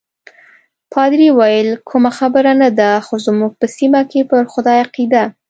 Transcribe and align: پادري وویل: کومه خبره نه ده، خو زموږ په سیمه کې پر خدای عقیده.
پادري 0.93 1.27
وویل: 1.33 1.69
کومه 1.89 2.11
خبره 2.17 2.51
نه 2.61 2.69
ده، 2.79 2.91
خو 3.05 3.13
زموږ 3.25 3.51
په 3.59 3.65
سیمه 3.77 4.01
کې 4.11 4.19
پر 4.29 4.43
خدای 4.53 4.77
عقیده. 4.85 5.23